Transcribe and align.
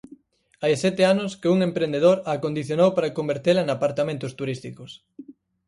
Hai 0.63 0.73
sete 0.83 1.03
anos 1.13 1.31
que 1.41 1.51
un 1.55 1.59
emprendedor 1.69 2.17
a 2.21 2.31
acondicionou 2.37 2.89
para 2.93 3.15
convertela 3.17 3.63
en 3.63 3.69
apartamentos 3.71 4.35
turísticos. 4.39 4.91